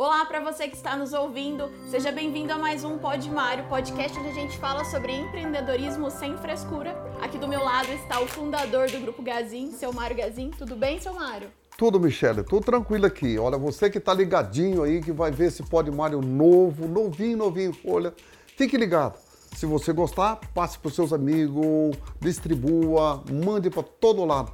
[0.00, 4.18] Olá para você que está nos ouvindo, seja bem-vindo a mais um Pod Mário, podcast
[4.18, 6.96] onde a gente fala sobre empreendedorismo sem frescura.
[7.20, 10.52] Aqui do meu lado está o fundador do Grupo Gazin, seu Mário Gazin.
[10.56, 11.50] Tudo bem, seu Mário?
[11.76, 13.38] Tudo, Michele, tudo tranquilo aqui.
[13.38, 17.76] Olha, você que está ligadinho aí, que vai ver esse Pod Mário novo, novinho, novinho,
[17.86, 18.14] olha,
[18.56, 19.18] fique ligado.
[19.54, 24.50] Se você gostar, passe para os seus amigos, distribua, mande para todo lado.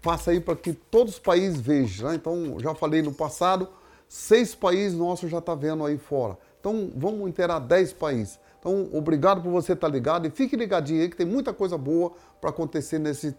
[0.00, 2.08] Faça aí para que todos os países vejam.
[2.08, 2.16] Né?
[2.16, 3.68] Então, já falei no passado,
[4.12, 6.36] seis países nossos já está vendo aí fora.
[6.60, 8.38] Então vamos inteirar dez países.
[8.60, 11.78] Então, obrigado por você estar tá ligado e fique ligadinho aí que tem muita coisa
[11.78, 13.34] boa para acontecer nesse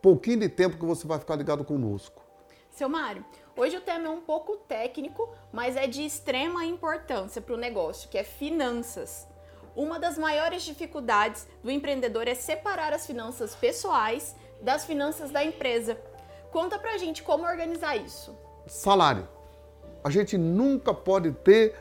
[0.00, 2.22] pouquinho de tempo que você vai ficar ligado conosco.
[2.70, 3.24] Seu Mário,
[3.56, 8.08] hoje o tema é um pouco técnico, mas é de extrema importância para o negócio,
[8.08, 9.26] que é finanças.
[9.74, 15.98] Uma das maiores dificuldades do empreendedor é separar as finanças pessoais das finanças da empresa.
[16.52, 18.32] Conta pra gente como organizar isso.
[18.68, 19.35] Salário
[20.06, 21.74] a gente nunca pode ter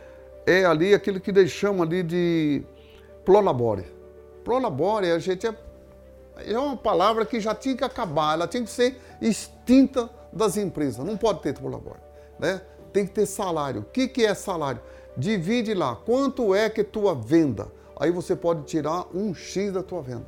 [0.48, 2.64] é ali aquilo que deixamos ali de
[3.24, 3.86] prolabore.
[4.44, 5.56] Prolabore, a gente é,
[6.48, 11.06] é uma palavra que já tinha que acabar, ela tinha que ser extinta das empresas.
[11.06, 12.00] Não pode ter prolabore,
[12.40, 12.62] né?
[12.92, 13.82] Tem que ter salário.
[13.82, 14.82] O que, que é salário?
[15.16, 17.72] Divide lá, quanto é que tua venda?
[17.96, 20.26] Aí você pode tirar um X da tua venda.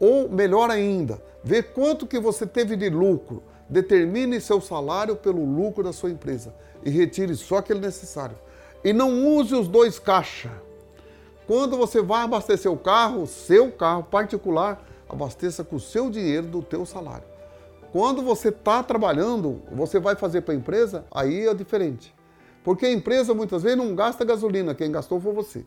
[0.00, 3.42] Ou melhor ainda, ver quanto que você teve de lucro.
[3.68, 8.36] Determine seu salário pelo lucro da sua empresa e retire só aquele necessário.
[8.84, 10.50] E não use os dois caixa.
[11.46, 16.62] Quando você vai abastecer o carro, seu carro particular, abasteça com o seu dinheiro do
[16.62, 17.24] teu salário.
[17.92, 22.14] Quando você está trabalhando, você vai fazer para a empresa, aí é diferente.
[22.64, 25.64] Porque a empresa muitas vezes não gasta gasolina, quem gastou foi você.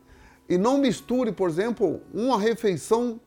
[0.50, 3.20] E não misture, por exemplo, uma refeição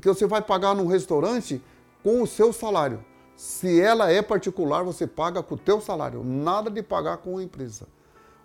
[0.00, 1.62] que você vai pagar num restaurante
[2.02, 3.04] com o seu salário.
[3.40, 7.42] Se ela é particular, você paga com o teu salário, nada de pagar com a
[7.42, 7.86] empresa.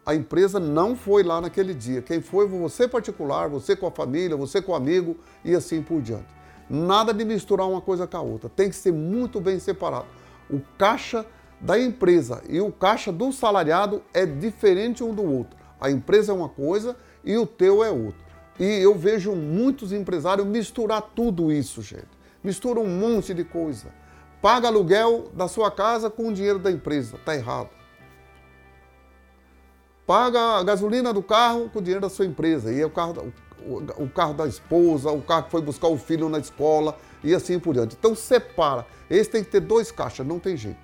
[0.05, 2.01] A empresa não foi lá naquele dia.
[2.01, 6.01] Quem foi você particular, você com a família, você com o amigo e assim por
[6.01, 6.33] diante.
[6.69, 8.49] Nada de misturar uma coisa com a outra.
[8.49, 10.05] Tem que ser muito bem separado.
[10.49, 11.25] O caixa
[11.59, 15.57] da empresa e o caixa do salariado é diferente um do outro.
[15.77, 18.23] A empresa é uma coisa e o teu é outro.
[18.57, 22.07] E eu vejo muitos empresários misturar tudo isso, gente.
[22.41, 24.04] Mistura um monte de coisa
[24.41, 27.15] paga aluguel da sua casa com o dinheiro da empresa.
[27.15, 27.69] Está errado.
[30.05, 32.71] Paga a gasolina do carro com o dinheiro da sua empresa.
[32.71, 33.33] E é o carro,
[33.65, 37.33] o, o carro da esposa, o carro que foi buscar o filho na escola e
[37.33, 37.95] assim por diante.
[37.97, 38.85] Então separa.
[39.09, 40.77] Esse tem que ter dois caixas, não tem jeito.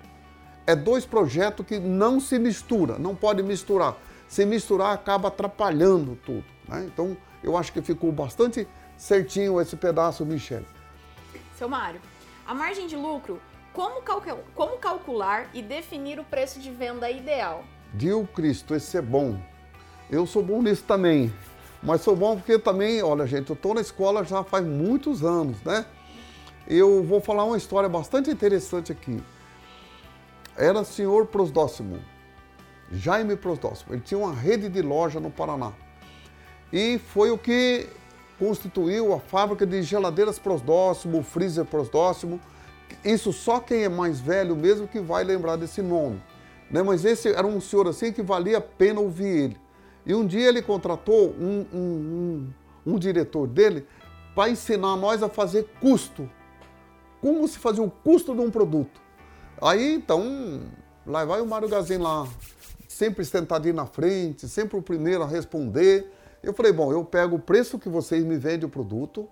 [0.66, 3.96] É dois projetos que não se mistura, não pode misturar.
[4.28, 6.44] Se misturar, acaba atrapalhando tudo.
[6.68, 6.88] Né?
[6.92, 10.66] Então, eu acho que ficou bastante certinho esse pedaço, Michele.
[11.58, 12.00] Seu Mário,
[12.46, 13.40] a margem de lucro
[13.72, 17.64] como, calcul como calcular e definir o preço de venda ideal?
[17.94, 19.40] Dio Cristo, esse é bom.
[20.10, 21.32] Eu sou bom nisso também.
[21.82, 25.60] Mas sou bom porque também, olha gente, eu estou na escola já faz muitos anos,
[25.62, 25.84] né?
[26.68, 29.20] Eu vou falar uma história bastante interessante aqui.
[30.56, 31.98] Era senhor Prosdóximo,
[32.92, 33.94] Jaime Prosdóximo.
[33.94, 35.72] Ele tinha uma rede de loja no Paraná.
[36.72, 37.88] E foi o que
[38.42, 42.40] constituiu a fábrica de geladeiras Prosdóximo, freezer Prosdóximo,
[43.04, 46.20] isso só quem é mais velho mesmo que vai lembrar desse nome.
[46.68, 46.82] Né?
[46.82, 49.56] Mas esse era um senhor assim que valia a pena ouvir ele.
[50.04, 53.86] E um dia ele contratou um, um, um, um diretor dele
[54.34, 56.28] para ensinar nós a fazer custo.
[57.20, 59.00] Como se fazia o custo de um produto.
[59.60, 60.62] Aí então,
[61.06, 62.26] lá vai o Mário Gazin lá,
[62.88, 66.10] sempre sentadinho na frente, sempre o primeiro a responder.
[66.42, 69.28] Eu falei, bom, eu pego o preço que vocês me vendem o produto,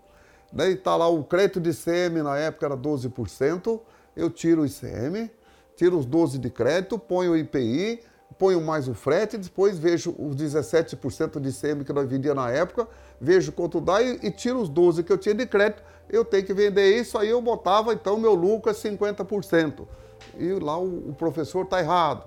[0.53, 0.71] né?
[0.71, 3.81] E está lá o crédito de ICM, na época era 12%,
[4.17, 5.31] eu tiro o ICM,
[5.77, 8.01] tiro os 12% de crédito, ponho o IPI,
[8.39, 12.87] ponho mais o frete, depois vejo os 17% de ICM que nós vendia na época,
[13.21, 16.45] vejo quanto dá e, e tiro os 12% que eu tinha de crédito, eu tenho
[16.45, 19.87] que vender isso, aí eu botava, então meu lucro é 50%.
[20.39, 22.25] E lá o, o professor está errado.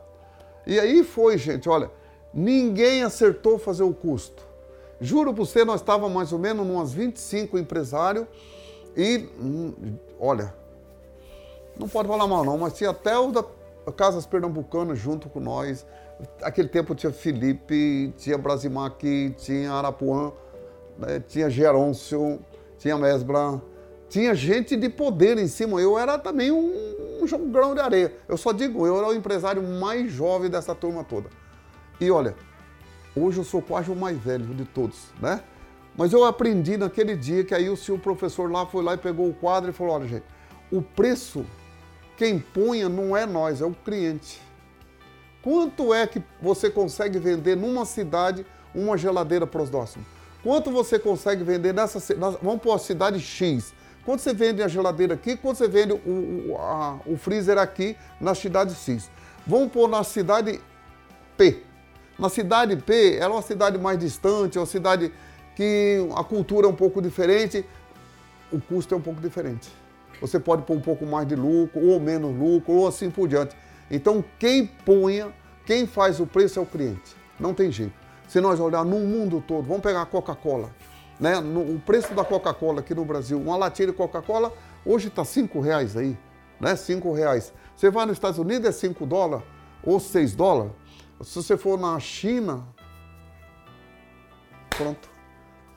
[0.66, 1.92] E aí foi, gente, olha,
[2.34, 4.53] ninguém acertou fazer o custo.
[5.00, 8.26] Juro por você, nós estávamos mais ou menos umas 25 empresários
[8.96, 9.74] e, hum,
[10.20, 10.54] olha,
[11.78, 13.44] não pode falar mal não, mas tinha até o da
[13.92, 15.86] Casas Pernambucanas junto com nós.
[16.42, 20.32] Aquele tempo tinha Felipe, tinha Brasimac, tinha Arapuã,
[20.98, 21.22] né?
[21.28, 22.40] tinha Gerôncio,
[22.78, 23.62] tinha Mesbra,
[24.08, 25.82] tinha gente de poder em cima.
[25.82, 26.72] Eu era também um,
[27.22, 28.14] um grão de areia.
[28.28, 31.30] Eu só digo, eu era o empresário mais jovem dessa turma toda.
[32.00, 32.36] E olha,
[33.16, 35.42] Hoje eu sou quase o mais velho de todos, né?
[35.96, 39.30] Mas eu aprendi naquele dia que aí o senhor professor lá foi lá e pegou
[39.30, 40.26] o quadro e falou: olha, gente,
[40.72, 41.46] o preço
[42.18, 44.42] quem punha não é nós, é o cliente.
[45.42, 50.08] Quanto é que você consegue vender numa cidade uma geladeira para os próximos?
[50.42, 52.00] Quanto você consegue vender nessa
[52.42, 53.74] vamos pôr a cidade X?
[54.06, 55.38] Quanto você vende a geladeira aqui?
[55.38, 59.10] Quanto você vende o, a, o freezer aqui na cidade X?
[59.46, 60.60] Vamos pôr na cidade
[61.38, 61.64] P.
[62.18, 65.12] Na cidade P, ela é uma cidade mais distante, é uma cidade
[65.56, 67.66] que a cultura é um pouco diferente,
[68.52, 69.70] o custo é um pouco diferente.
[70.22, 73.56] Você pode pôr um pouco mais de lucro, ou menos lucro, ou assim por diante.
[73.90, 75.34] Então, quem ponha,
[75.66, 77.16] quem faz o preço é o cliente.
[77.40, 77.94] Não tem jeito.
[78.28, 80.70] Se nós olhar no mundo todo, vamos pegar a Coca-Cola.
[81.20, 81.38] Né?
[81.38, 84.54] O preço da Coca-Cola aqui no Brasil, uma latinha de Coca-Cola,
[84.86, 86.18] hoje está cinco reais aí.
[86.60, 86.76] Né?
[86.76, 87.54] Cinco reais.
[87.76, 89.46] Você vai nos Estados Unidos é 5 dólares
[89.84, 90.72] ou 6 dólares.
[91.22, 92.68] Se você for na China,
[94.70, 95.10] pronto,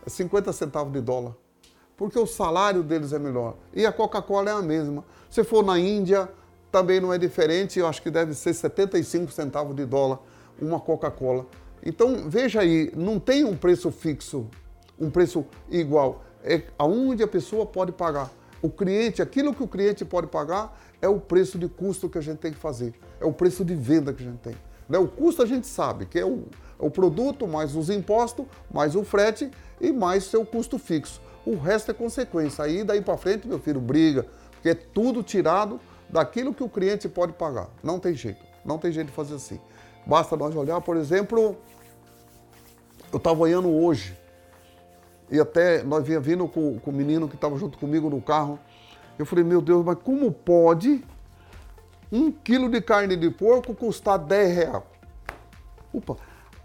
[0.05, 1.35] é 50 centavos de dólar.
[1.97, 3.57] Porque o salário deles é melhor.
[3.73, 5.05] E a Coca-Cola é a mesma.
[5.31, 6.29] Se for na Índia,
[6.71, 10.19] também não é diferente, eu acho que deve ser 75 centavos de dólar
[10.61, 11.47] uma Coca-Cola.
[11.85, 14.47] Então, veja aí, não tem um preço fixo,
[14.99, 16.25] um preço igual.
[16.43, 18.31] É aonde a pessoa pode pagar.
[18.63, 22.21] O cliente, aquilo que o cliente pode pagar é o preço de custo que a
[22.21, 22.95] gente tem que fazer.
[23.21, 24.57] É o preço de venda que a gente tem.
[24.89, 24.99] Né?
[24.99, 26.45] O custo a gente sabe, que é o,
[26.81, 29.51] é o produto, mais os impostos, mais o frete
[29.81, 31.21] e mais seu custo fixo.
[31.45, 32.65] O resto é consequência.
[32.65, 37.09] Aí daí para frente, meu filho, briga, porque é tudo tirado daquilo que o cliente
[37.09, 37.69] pode pagar.
[37.83, 38.45] Não tem jeito.
[38.65, 39.61] Não tem jeito de fazer assim.
[40.05, 41.57] Basta nós olhar, por exemplo,
[43.13, 44.17] eu estava olhando hoje,
[45.31, 48.59] e até nós vinha vindo com, com o menino que estava junto comigo no carro.
[49.19, 51.05] Eu falei, meu Deus, mas como pode
[52.11, 54.83] um quilo de carne de porco custar 10 reais.
[55.93, 56.17] Opa,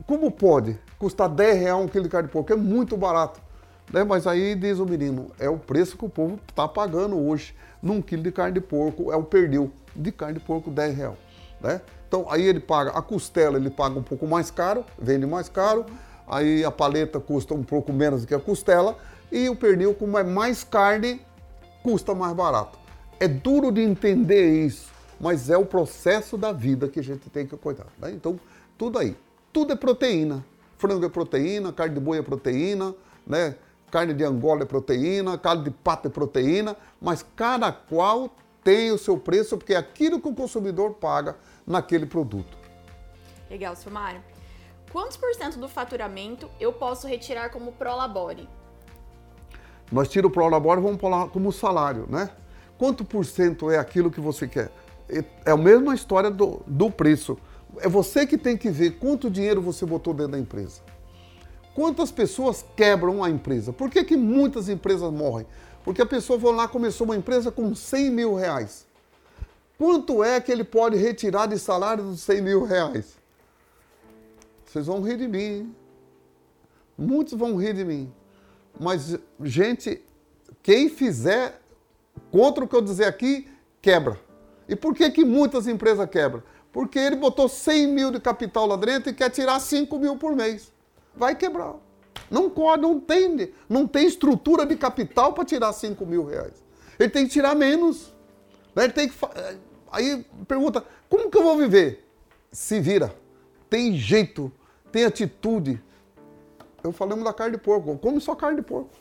[0.06, 2.54] como pode custar 10 reais um quilo de carne de porco?
[2.54, 3.40] É muito barato.
[3.92, 4.04] Né?
[4.04, 8.02] Mas aí diz o menino, é o preço que o povo está pagando hoje num
[8.02, 11.18] quilo de carne de porco, é o perdeu de carne de porco 10 reais.
[11.60, 11.82] Né?
[12.08, 15.86] Então aí ele paga, a costela ele paga um pouco mais caro, vende mais caro,
[16.28, 18.98] aí a paleta custa um pouco menos do que a costela,
[19.32, 21.22] e o pernil, como é mais carne,
[21.82, 22.78] custa mais barato.
[23.20, 24.92] É duro de entender isso,
[25.22, 27.86] mas é o processo da vida que a gente tem que cuidar.
[28.00, 28.12] Né?
[28.12, 28.40] Então,
[28.76, 29.16] tudo aí.
[29.54, 30.44] Tudo é proteína.
[30.80, 32.96] Frango é proteína, carne de boi é proteína,
[33.26, 33.56] né?
[33.92, 38.32] carne de angola é proteína, carne de pato é proteína, mas cada qual
[38.64, 41.36] tem o seu preço, porque é aquilo que o consumidor paga
[41.68, 42.58] naquele produto.
[43.48, 44.24] Legal, Silmário.
[44.92, 48.50] Quantos por cento do faturamento eu posso retirar como Prolabore?
[49.92, 52.30] Nós tiramos o Prolabore e vamos falar como salário, né?
[52.78, 54.72] Quanto por cento é aquilo que você quer?
[55.46, 57.38] É a mesma história do, do preço.
[57.80, 60.82] É você que tem que ver quanto dinheiro você botou dentro da empresa.
[61.74, 63.72] Quantas pessoas quebram a empresa?
[63.72, 65.46] Por que, que muitas empresas morrem?
[65.84, 68.86] Porque a pessoa foi lá começou uma empresa com 100 mil reais.
[69.78, 73.16] Quanto é que ele pode retirar de salário dos 100 mil reais?
[74.66, 75.40] Vocês vão rir de mim.
[75.40, 75.76] Hein?
[76.98, 78.12] Muitos vão rir de mim.
[78.80, 80.02] Mas, gente,
[80.62, 81.60] quem fizer
[82.30, 83.50] contra o que eu dizer aqui,
[83.82, 84.20] quebra.
[84.72, 86.42] E por que, que muitas empresas quebram?
[86.72, 90.34] Porque ele botou 100 mil de capital lá dentro e quer tirar 5 mil por
[90.34, 90.72] mês.
[91.14, 91.76] Vai quebrar.
[92.30, 96.64] Não, não, tem, não tem estrutura de capital para tirar 5 mil reais.
[96.98, 98.14] Ele tem que tirar menos.
[98.74, 98.86] Né?
[98.86, 99.16] Ele tem que,
[99.92, 102.08] aí pergunta, como que eu vou viver?
[102.50, 103.14] Se vira.
[103.70, 104.50] Tem jeito,
[104.90, 105.84] tem atitude.
[106.82, 107.98] Eu falamos da carne de porco.
[107.98, 108.92] Come só carne de porco.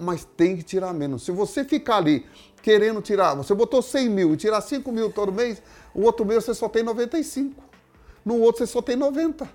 [0.00, 1.24] Mas tem que tirar menos.
[1.24, 2.26] Se você ficar ali
[2.62, 5.62] querendo tirar, você botou 100 mil e tirar 5 mil todo mês,
[5.94, 7.62] o outro mês você só tem 95.
[8.24, 9.48] No outro você só tem 90.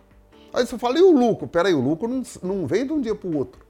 [0.53, 1.47] Aí você fala, e o lucro?
[1.47, 3.65] Peraí, o lucro não, não vem de um dia para o outro.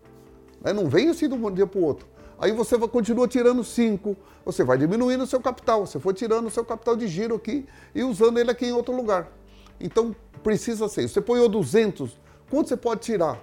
[0.62, 0.74] Né?
[0.74, 2.08] Não vem assim de um dia para o outro.
[2.38, 6.48] Aí você vai, continua tirando 5, você vai diminuindo o seu capital, você foi tirando
[6.48, 9.32] o seu capital de giro aqui e usando ele aqui em outro lugar.
[9.80, 11.08] Então precisa ser.
[11.08, 13.40] Você põe 200, quanto você pode tirar?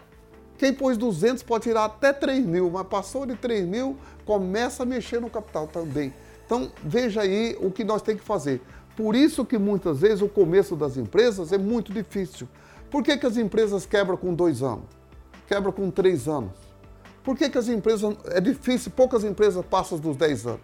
[0.59, 4.87] Quem pôs 200 pode tirar até 3 mil, mas passou de 3 mil, começa a
[4.87, 6.13] mexer no capital também.
[6.45, 8.61] Então, veja aí o que nós temos que fazer.
[8.97, 12.47] Por isso que muitas vezes o começo das empresas é muito difícil.
[12.91, 14.85] Por que, que as empresas quebram com dois anos?
[15.49, 16.53] Quebram com três anos?
[17.23, 18.17] Por que, que as empresas.
[18.27, 20.61] É difícil, poucas empresas passam dos 10 anos.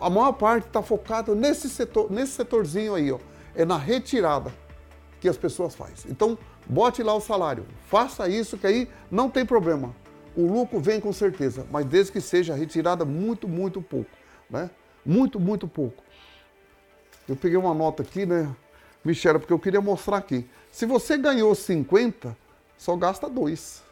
[0.00, 3.18] A maior parte está focada nesse setor, nesse setorzinho aí, ó.
[3.54, 4.52] É na retirada
[5.20, 6.10] que as pessoas fazem.
[6.10, 9.94] Então, bote lá o salário, faça isso que aí não tem problema.
[10.36, 14.10] O lucro vem com certeza, mas desde que seja retirada muito, muito pouco,
[14.48, 14.70] né?
[15.04, 16.04] Muito, muito pouco.
[17.28, 18.54] Eu peguei uma nota aqui, né,
[19.04, 20.48] Michela, porque eu queria mostrar aqui.
[20.70, 22.36] Se você ganhou 50,
[22.76, 23.82] só gasta 2.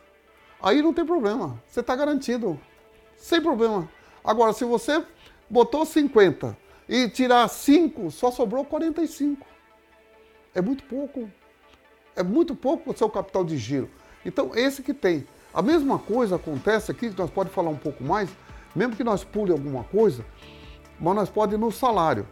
[0.63, 2.59] Aí não tem problema, você está garantido,
[3.17, 3.89] sem problema.
[4.23, 5.05] Agora, se você
[5.49, 6.57] botou 50
[6.89, 9.47] e tirar 5, só sobrou 45.
[10.55, 11.31] é muito pouco.
[12.17, 13.91] É muito pouco o seu capital de giro.
[14.25, 15.27] Então, esse que tem.
[15.53, 18.29] A mesma coisa acontece aqui, nós podemos falar um pouco mais,
[18.75, 20.25] mesmo que nós pule alguma coisa,
[20.99, 22.27] mas nós podemos no salário.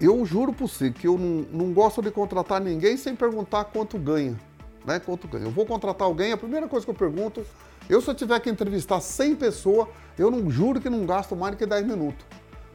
[0.00, 3.98] Eu juro por si que eu não, não gosto de contratar ninguém sem perguntar quanto
[3.98, 4.38] ganha.
[4.84, 4.98] Né?
[4.98, 5.44] Quanto ganha.
[5.44, 7.44] Eu vou contratar alguém, a primeira coisa que eu pergunto,
[7.88, 9.88] eu se eu tiver que entrevistar 100 pessoas,
[10.18, 12.24] eu não juro que não gasto mais do que 10 minutos.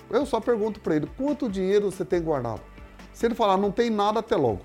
[0.09, 2.61] Eu só pergunto para ele, quanto dinheiro você tem guardado?
[3.19, 4.61] Se ele falar, não tem nada, até logo.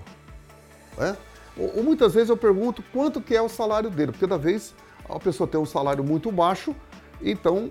[0.97, 1.17] Né?
[1.57, 4.73] Ou, ou, muitas vezes eu pergunto quanto que é o salário dele, porque da vez
[5.09, 6.73] a pessoa tem um salário muito baixo,
[7.21, 7.69] então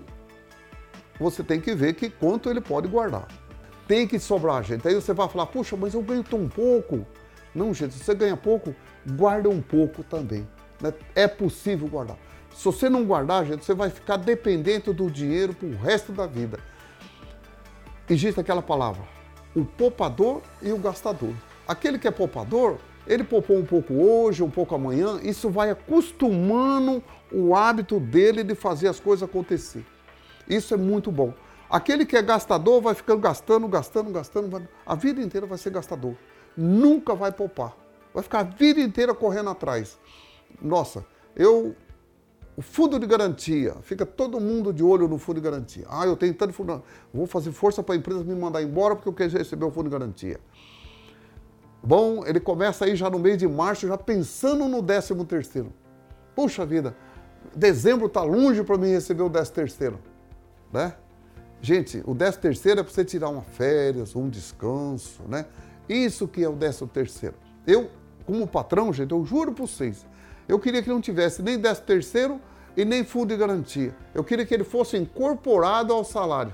[1.19, 3.27] você tem que ver que quanto ele pode guardar.
[3.87, 4.87] Tem que sobrar, gente.
[4.87, 7.03] Aí você vai falar, puxa, mas eu ganho tão pouco.
[7.55, 8.75] Não, gente, se você ganha pouco,
[9.09, 10.47] guarda um pouco também.
[10.79, 10.93] Né?
[11.15, 12.17] É possível guardar.
[12.53, 16.27] Se você não guardar, gente, você vai ficar dependente do dinheiro para o resto da
[16.27, 16.59] vida.
[18.07, 19.14] Existe aquela palavra,
[19.55, 21.33] o poupador e o gastador.
[21.67, 27.03] Aquele que é poupador, ele poupou um pouco hoje, um pouco amanhã, isso vai acostumando
[27.31, 29.85] o hábito dele de fazer as coisas acontecer.
[30.47, 31.33] Isso é muito bom.
[31.69, 34.67] Aquele que é gastador vai ficando gastando, gastando, gastando, vai...
[34.85, 36.15] a vida inteira vai ser gastador.
[36.55, 37.75] Nunca vai poupar.
[38.13, 39.97] Vai ficar a vida inteira correndo atrás.
[40.61, 41.75] Nossa, eu
[42.57, 45.85] o fundo de garantia, fica todo mundo de olho no fundo de garantia.
[45.89, 46.81] Ah, eu tenho tanto fundo,
[47.13, 49.89] vou fazer força para a empresa me mandar embora porque eu quero receber o fundo
[49.89, 50.39] de garantia.
[51.83, 55.71] Bom, ele começa aí já no mês de março, já pensando no 13 terceiro.
[56.33, 56.95] Puxa vida,
[57.53, 59.99] dezembro está longe para mim receber o 13 terceiro,
[60.71, 60.95] né?
[61.61, 65.45] Gente, o 13 terceiro é para você tirar uma férias, um descanso, né?
[65.89, 67.35] Isso que é o 13 terceiro.
[67.67, 67.89] Eu,
[68.25, 70.05] como patrão, gente, eu juro para vocês,
[70.47, 72.39] eu queria que não tivesse nem 13 terceiro
[72.77, 73.95] e nem fundo de garantia.
[74.13, 76.53] Eu queria que ele fosse incorporado ao salário.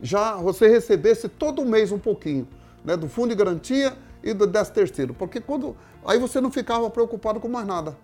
[0.00, 2.46] Já você recebesse todo mês um pouquinho,
[2.84, 6.88] né, do fundo de garantia e do 13 terceiro, porque quando aí você não ficava
[6.90, 7.96] preocupado com mais nada.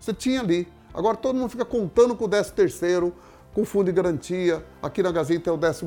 [0.00, 0.66] Você tinha ali.
[0.94, 3.14] Agora todo mundo fica contando com o 13 terceiro,
[3.54, 4.64] com fundo de garantia.
[4.82, 5.84] Aqui na Gazeta é o 14,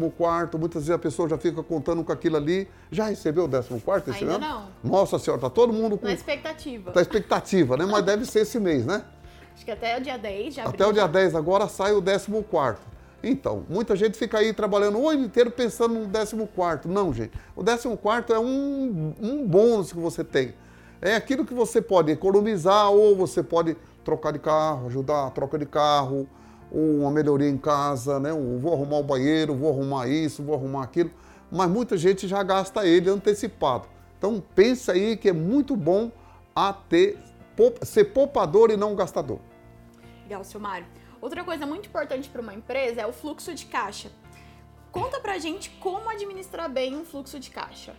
[0.57, 2.67] muitas vezes a pessoa já fica contando com aquilo ali.
[2.91, 4.69] Já recebeu o 14 esse Ainda ano?
[4.83, 4.91] não.
[4.91, 6.05] Nossa senhora, tá todo mundo com.
[6.05, 6.91] Na expectativa.
[6.91, 7.85] Tá expectativa, né?
[7.85, 9.03] Mas deve ser esse mês, né?
[9.53, 12.77] Acho que até o dia 10 já Até o dia 10 agora sai o 14.
[13.23, 16.87] Então, muita gente fica aí trabalhando o ano inteiro pensando no 14.
[16.87, 17.31] Não, gente.
[17.55, 20.53] O 14 é um, um bônus que você tem.
[21.01, 25.57] É aquilo que você pode economizar ou você pode trocar de carro, ajudar a troca
[25.57, 26.27] de carro
[26.75, 28.31] uma melhoria em casa, né?
[28.33, 31.09] vou arrumar o banheiro, vou arrumar isso, vou arrumar aquilo,
[31.49, 33.87] mas muita gente já gasta ele antecipado.
[34.17, 36.11] Então pensa aí que é muito bom
[36.53, 37.17] a ter,
[37.81, 39.39] ser poupador e não gastador.
[40.23, 40.85] Legal, seu Mário.
[41.21, 44.11] Outra coisa muito importante para uma empresa é o fluxo de caixa.
[44.91, 47.95] Conta pra gente como administrar bem um fluxo de caixa.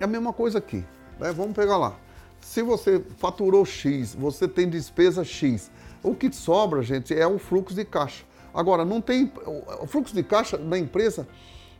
[0.00, 0.84] É a mesma coisa aqui.
[1.18, 1.32] Né?
[1.32, 1.96] Vamos pegar lá.
[2.40, 5.70] Se você faturou X, você tem despesa X,
[6.02, 8.24] o que sobra, gente, é o fluxo de caixa.
[8.52, 9.32] Agora, não tem.
[9.80, 11.26] O fluxo de caixa da empresa,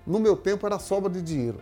[0.07, 1.59] no meu tempo, era sobra de dinheiro.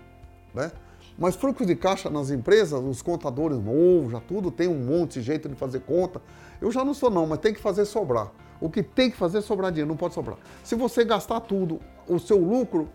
[0.55, 0.71] Né?
[1.19, 5.23] Mas fluxo de caixa nas empresas, os contadores novos, já tudo tem um monte de
[5.23, 6.21] jeito de fazer conta.
[6.61, 8.31] Eu já não sou não, mas tem que fazer sobrar.
[8.61, 10.37] O que tem que fazer é sobrar dinheiro, não pode sobrar.
[10.63, 12.89] Se você gastar tudo, o seu lucro,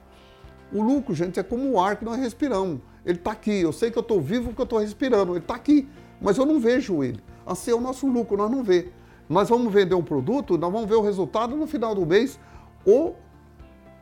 [0.72, 2.80] o lucro, gente, é como o ar que nós respiramos.
[3.06, 5.56] Ele está aqui, eu sei que eu estou vivo porque eu estou respirando, ele está
[5.56, 5.88] aqui,
[6.22, 7.22] mas eu não vejo ele.
[7.46, 8.90] Assim é o nosso lucro, nós não vê.
[9.34, 12.40] Nós vamos vender um produto, nós vamos ver o resultado no final do mês,
[12.86, 13.18] ou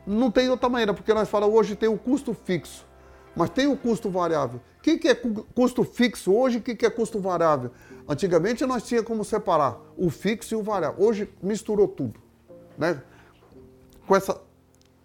[0.06, 2.86] não tem outra maneira, porque nós falamos hoje tem o custo fixo,
[3.34, 4.60] mas tem o custo variável.
[4.78, 5.14] O que, é
[5.54, 7.70] custo fixo hoje o que, é custo variável?
[8.06, 11.02] Antigamente nós tínhamos como separar o fixo e o variável.
[11.02, 12.20] Hoje misturou tudo.
[12.76, 13.00] Né?
[14.06, 14.38] Com essa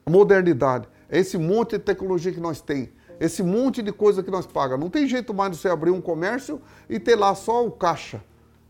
[0.06, 4.84] modernidade, esse monte de tecnologia que nós temos, esse monte de coisa que nós pagamos.
[4.84, 8.22] Não tem jeito mais de você abrir um comércio e ter lá só o caixa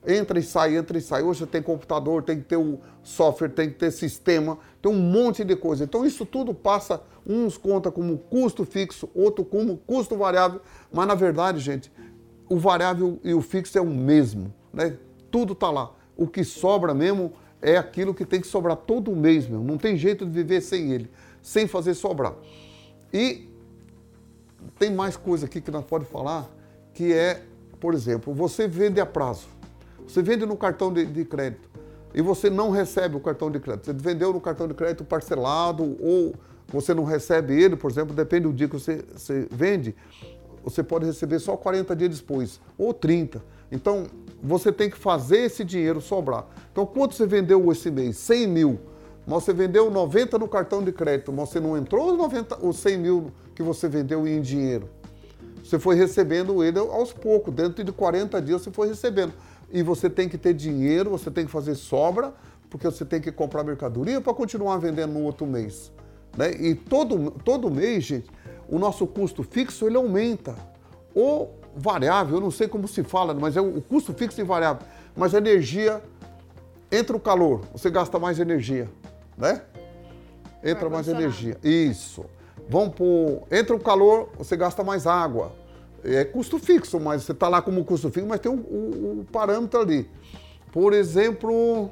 [0.07, 1.21] entra e sai, entra e sai.
[1.21, 5.43] Hoje tem computador, tem que ter o software, tem que ter sistema, tem um monte
[5.43, 5.83] de coisa.
[5.83, 10.61] Então isso tudo passa, uns conta como custo fixo, outro como custo variável,
[10.91, 11.91] mas na verdade, gente,
[12.49, 14.97] o variável e o fixo é o mesmo, né?
[15.29, 15.91] Tudo está lá.
[16.15, 19.59] O que sobra mesmo é aquilo que tem que sobrar todo mês, meu.
[19.61, 21.11] Não tem jeito de viver sem ele,
[21.41, 22.33] sem fazer sobrar.
[23.11, 23.49] E
[24.79, 26.49] tem mais coisa aqui que nós podemos falar,
[26.93, 27.43] que é,
[27.79, 29.56] por exemplo, você vende a prazo.
[30.07, 31.69] Você vende no cartão de, de crédito
[32.13, 33.85] e você não recebe o cartão de crédito.
[33.85, 36.33] Você vendeu no cartão de crédito parcelado ou
[36.67, 39.95] você não recebe ele, por exemplo, depende do dia que você, você vende,
[40.63, 43.43] você pode receber só 40 dias depois ou 30.
[43.71, 44.05] Então,
[44.41, 46.45] você tem que fazer esse dinheiro sobrar.
[46.71, 48.17] Então, quanto você vendeu esse mês?
[48.17, 48.79] 100 mil.
[49.25, 52.77] Mas você vendeu 90 no cartão de crédito, mas você não entrou os, 90, os
[52.77, 54.89] 100 mil que você vendeu em dinheiro.
[55.63, 59.33] Você foi recebendo ele aos poucos, dentro de 40 dias você foi recebendo.
[59.71, 62.33] E você tem que ter dinheiro, você tem que fazer sobra,
[62.69, 65.91] porque você tem que comprar mercadoria para continuar vendendo no outro mês.
[66.37, 66.51] Né?
[66.51, 68.29] E todo, todo mês, gente,
[68.69, 70.55] o nosso custo fixo ele aumenta.
[71.13, 74.85] Ou variável, eu não sei como se fala, mas é o custo fixo e variável.
[75.15, 76.01] Mas a energia,
[76.91, 78.89] entra o calor, você gasta mais energia,
[79.37, 79.61] né?
[80.63, 81.57] Entra mais energia.
[81.63, 82.25] Isso.
[82.69, 83.43] Vamos por.
[83.51, 85.51] Entra o calor, você gasta mais água.
[86.03, 89.25] É custo fixo, mas você está lá como custo fixo, mas tem um, um, um
[89.25, 90.09] parâmetro ali.
[90.71, 91.91] Por exemplo,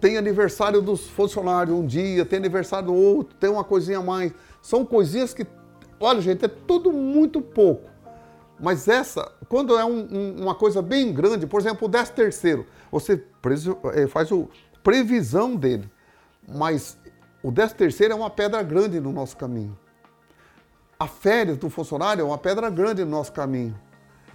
[0.00, 4.32] tem aniversário dos funcionários um dia, tem aniversário do outro, tem uma coisinha a mais.
[4.62, 5.46] São coisinhas que,
[6.00, 7.88] olha, gente, é tudo muito pouco.
[8.60, 12.66] Mas essa, quando é um, um, uma coisa bem grande, por exemplo, o 10 terceiro,
[12.90, 13.22] você
[13.94, 14.48] é, faz o
[14.82, 15.88] previsão dele.
[16.48, 16.98] Mas
[17.42, 19.76] o 13 terceiro é uma pedra grande no nosso caminho.
[21.00, 23.72] A férias do funcionário é uma pedra grande no nosso caminho.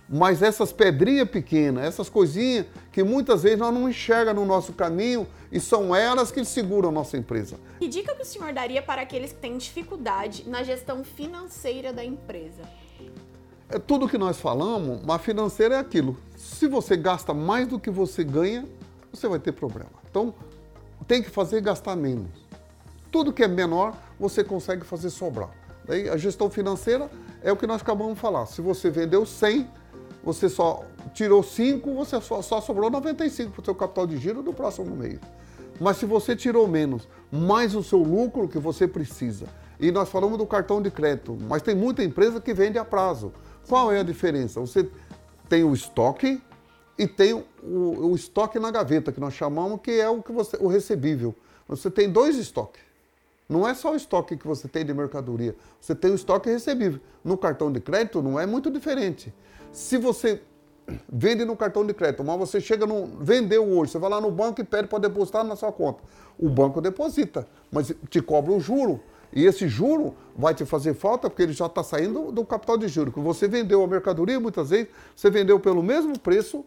[0.08, 5.27] Mas essas pedrinhas pequenas, essas coisinhas que muitas vezes nós não enxergamos no nosso caminho
[5.51, 7.60] e são elas que seguram a nossa empresa.
[7.79, 12.05] Que dica que o senhor daria para aqueles que têm dificuldade na gestão financeira da
[12.05, 12.62] empresa?
[13.67, 16.17] É tudo que nós falamos, mas financeira é aquilo.
[16.38, 18.65] Se você gasta mais do que você ganha,
[19.12, 19.91] você vai ter problema.
[20.10, 20.34] Então,
[21.10, 22.32] tem que fazer gastar menos.
[23.12, 25.51] Tudo que é menor, você consegue fazer sobrar.
[25.85, 27.09] Daí, a gestão financeira
[27.41, 28.45] é o que nós acabamos de falar.
[28.45, 29.67] Se você vendeu 100,
[30.23, 34.41] você só tirou 5, você só, só sobrou 95 para o seu capital de giro
[34.41, 35.19] do próximo mês.
[35.79, 39.47] Mas se você tirou menos, mais o seu lucro que você precisa.
[39.79, 43.33] E nós falamos do cartão de crédito, mas tem muita empresa que vende a prazo.
[43.67, 44.59] Qual é a diferença?
[44.59, 44.89] Você
[45.49, 46.41] tem o estoque
[46.97, 50.57] e tem o, o estoque na gaveta, que nós chamamos, que é o, que você,
[50.59, 51.35] o recebível.
[51.67, 52.82] Você tem dois estoques.
[53.53, 57.00] Não é só o estoque que você tem de mercadoria, você tem o estoque recebível.
[57.24, 59.31] No cartão de crédito não é muito diferente.
[59.72, 60.41] Se você
[61.07, 64.31] vende no cartão de crédito, mas você chega no vendeu hoje, você vai lá no
[64.31, 66.04] banco e pede para depositar na sua conta.
[66.39, 68.99] O banco deposita, mas te cobra o juro.
[69.32, 72.88] E esse juro vai te fazer falta porque ele já está saindo do capital de
[72.88, 73.12] juro.
[73.12, 76.65] Que você vendeu a mercadoria, muitas vezes, você vendeu pelo mesmo preço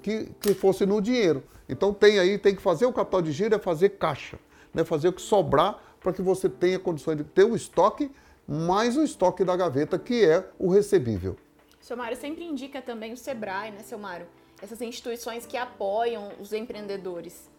[0.00, 1.42] que, que fosse no dinheiro.
[1.68, 4.38] Então tem aí, tem que fazer o capital de giro, é fazer caixa,
[4.72, 4.84] né?
[4.84, 8.10] fazer o que sobrar para que você tenha condições de ter o estoque,
[8.46, 11.36] mais o estoque da gaveta, que é o recebível.
[11.82, 14.26] Seu Mário sempre indica também o Sebrae, né, seu Mário?
[14.62, 17.50] Essas instituições que apoiam os empreendedores.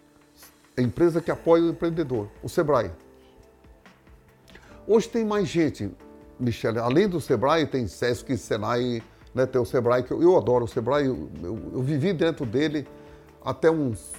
[0.75, 2.91] A empresa que apoia o empreendedor, o Sebrae.
[4.87, 5.91] Hoje tem mais gente,
[6.39, 10.65] Michele, além do Sebrae, tem Sesc, Senai, né, tem o Sebrae, que eu, eu adoro
[10.65, 12.87] o Sebrae, eu, eu, eu vivi dentro dele
[13.45, 14.11] até uns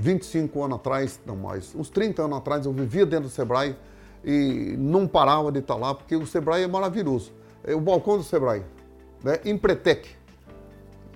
[0.00, 3.76] 25 anos atrás, não mais, uns 30 anos atrás, eu vivia dentro do Sebrae
[4.24, 7.32] e não parava de estar lá, porque o Sebrae é maravilhoso.
[7.62, 8.64] É o balcão do Sebrae,
[9.22, 9.38] né?
[9.44, 10.08] Empretec.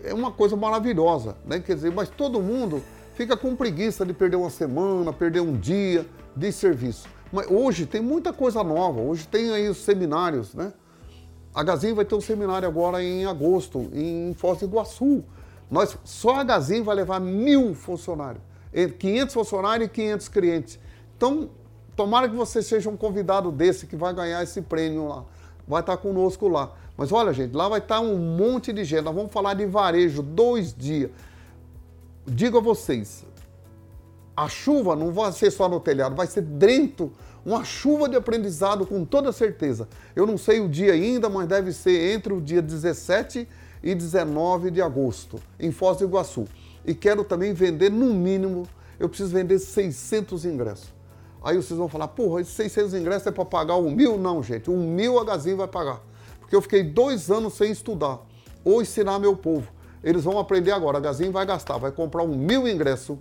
[0.03, 1.61] É uma coisa maravilhosa, né?
[1.61, 2.83] Quer dizer, mas todo mundo
[3.15, 7.09] fica com preguiça de perder uma semana, perder um dia de serviço.
[7.33, 10.73] Mas hoje tem muita coisa nova, hoje tem aí os seminários, né?
[11.55, 15.25] A Gazin vai ter um seminário agora em agosto, em Foz do Iguaçu.
[15.71, 18.43] Nós, só a Gazin vai levar mil funcionários.
[18.99, 20.79] 500 funcionários e 500 clientes.
[21.17, 21.49] Então,
[21.95, 25.25] tomara que você seja um convidado desse que vai ganhar esse prêmio lá.
[25.67, 26.73] Vai estar conosco lá.
[26.97, 29.03] Mas olha, gente, lá vai estar um monte de gente.
[29.03, 31.11] Nós vamos falar de varejo dois dias.
[32.27, 33.25] Digo a vocês,
[34.37, 37.13] a chuva não vai ser só no telhado, vai ser dentro,
[37.45, 39.87] uma chuva de aprendizado com toda certeza.
[40.17, 43.47] Eu não sei o dia ainda, mas deve ser entre o dia 17
[43.83, 46.47] e 19 de agosto, em Foz do Iguaçu
[46.85, 48.67] e quero também vender no mínimo,
[48.99, 50.93] eu preciso vender 600 ingressos.
[51.43, 54.17] Aí vocês vão falar, porra, esses 600 ingressos é para pagar um mil?
[54.19, 56.01] Não, gente, um mil a Gazin vai pagar.
[56.41, 58.21] Porque eu fiquei dois anos sem estudar
[58.65, 59.69] ou ensinar meu povo.
[60.03, 63.19] Eles vão aprender agora, a Gazin vai gastar, vai comprar um mil ingressos,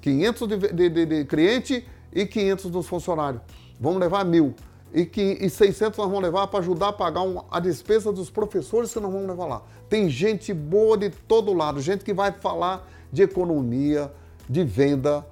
[0.00, 3.42] 500 de, de, de, de cliente e 500 dos funcionários.
[3.80, 4.54] Vamos levar mil.
[4.92, 8.30] E, que, e 600 nós vamos levar para ajudar a pagar um, a despesa dos
[8.30, 9.62] professores que nós vamos levar lá.
[9.88, 14.12] Tem gente boa de todo lado, gente que vai falar de economia,
[14.48, 15.24] de venda,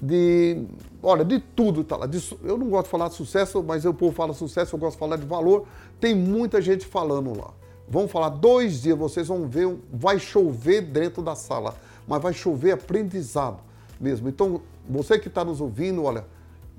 [0.00, 0.64] de.
[1.02, 2.06] Olha, de tudo tá lá.
[2.06, 4.94] De, eu não gosto de falar de sucesso, mas o povo fala sucesso, eu gosto
[4.94, 5.66] de falar de valor.
[6.00, 7.50] Tem muita gente falando lá.
[7.88, 11.76] Vamos falar dois dias, vocês vão ver, vai chover dentro da sala,
[12.08, 13.58] mas vai chover aprendizado
[14.00, 14.28] mesmo.
[14.28, 16.24] Então, você que está nos ouvindo, olha,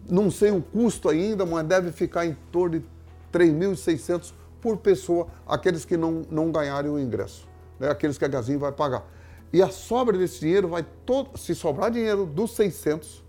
[0.10, 2.86] não sei o custo ainda, mas deve ficar em torno de
[3.32, 7.48] 3.600 por pessoa, aqueles que não, não ganharem o ingresso,
[7.80, 7.90] né?
[7.90, 9.06] aqueles que a Gazin vai pagar.
[9.54, 13.24] E a sobra desse dinheiro vai todo, se sobrar dinheiro dos 600,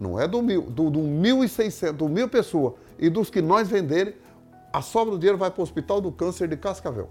[0.00, 4.14] não é do mil, do, do 1.600, do mil pessoa e dos que nós venderem,
[4.72, 7.08] a sobra do dinheiro vai para o Hospital do Câncer de Cascavel.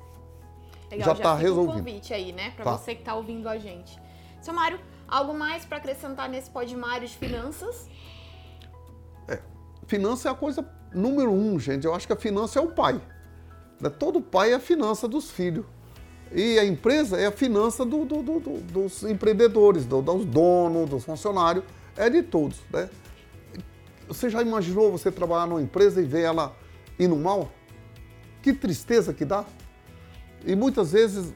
[0.89, 1.75] Legal, já tá fica resolvido.
[1.75, 2.77] o convite aí, né, para Tá.
[2.77, 3.97] você que tá ouvindo a gente.
[4.41, 7.87] Seu Mário, algo mais para acrescentar nesse Podmário de finanças?
[9.87, 11.85] Finança é a coisa número um, gente.
[11.85, 13.01] Eu acho que a finança é o pai.
[13.79, 13.89] né?
[13.89, 15.65] Todo pai é a finança dos filhos.
[16.33, 20.89] E a empresa é a finança do- do- do- do- dos empreendedores, do- dos donos,
[20.89, 21.65] dos funcionários,
[21.97, 22.57] é de todos.
[22.71, 22.89] Né?
[24.07, 26.55] Você já imaginou você trabalhar numa empresa e ver ela
[26.97, 27.51] indo mal?
[28.41, 29.45] Que tristeza que dá.
[30.45, 31.33] E muitas vezes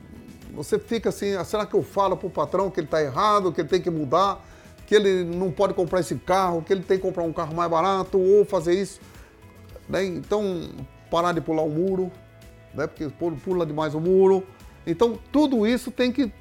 [0.53, 3.51] você fica assim, ah, será que eu falo para o patrão que ele está errado,
[3.51, 4.43] que ele tem que mudar,
[4.87, 7.69] que ele não pode comprar esse carro, que ele tem que comprar um carro mais
[7.69, 9.01] barato ou fazer isso?
[9.89, 10.05] Né?
[10.05, 10.69] Então,
[11.11, 12.11] parar de pular o muro,
[12.73, 12.87] né?
[12.87, 13.09] porque
[13.43, 14.45] pula demais o muro.
[14.85, 16.31] Então, tudo isso tem que,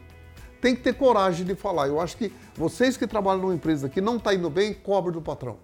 [0.61, 1.89] tem que ter coragem de falar.
[1.89, 5.21] Eu acho que vocês que trabalham numa empresa que não está indo bem, cobre do
[5.21, 5.57] patrão.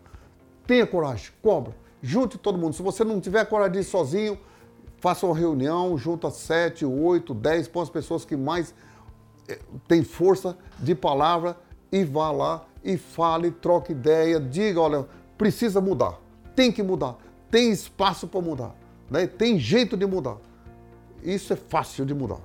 [0.67, 1.75] Tenha coragem, cobra.
[2.03, 2.75] Junte todo mundo.
[2.75, 4.39] Se você não tiver coragem de ir sozinho,
[5.01, 8.75] faça uma reunião, junta sete, oito, dez, põe as pessoas que mais
[9.49, 11.57] eh, têm força de palavra
[11.91, 16.19] e vá lá e fale, troque ideia, diga, olha, precisa mudar,
[16.55, 17.17] tem que mudar,
[17.51, 18.75] tem espaço para mudar,
[19.11, 19.27] né?
[19.27, 20.37] tem jeito de mudar.
[21.23, 22.41] Isso é fácil de mudar.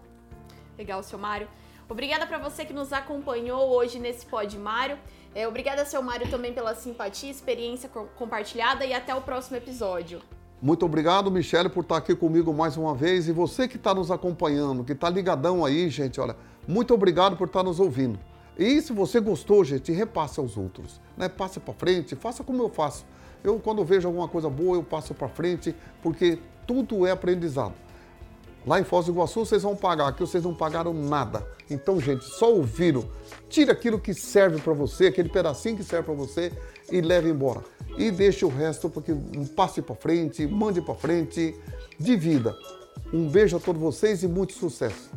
[0.78, 1.48] Legal, seu Mário.
[1.88, 4.98] Obrigada para você que nos acompanhou hoje nesse Pod Mário.
[5.34, 10.22] É, obrigada, seu Mário, também pela simpatia, experiência co- compartilhada e até o próximo episódio.
[10.62, 13.28] Muito obrigado, Michele, por estar aqui comigo mais uma vez.
[13.28, 16.36] E você que está nos acompanhando, que está ligadão aí, gente, olha,
[16.68, 18.18] muito obrigado por estar nos ouvindo.
[18.58, 21.00] E se você gostou, gente, repasse aos outros.
[21.18, 21.28] Né?
[21.30, 23.06] Passe para frente, faça como eu faço.
[23.44, 27.74] Eu, quando vejo alguma coisa boa, eu passo para frente, porque tudo é aprendizado.
[28.66, 31.46] Lá em Foz do Iguaçu vocês vão pagar, aqui vocês não pagaram nada.
[31.70, 33.06] Então, gente, só ouviram.
[33.48, 36.52] Tira aquilo que serve para você, aquele pedacinho que serve para você
[36.92, 37.62] e leve embora.
[37.98, 39.14] E deixe o resto porque
[39.56, 41.56] passe para frente, mande para frente,
[42.00, 42.56] de vida.
[43.14, 45.12] Um beijo a todos vocês e muito sucesso.